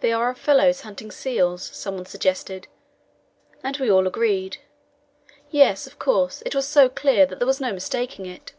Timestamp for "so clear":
6.66-7.26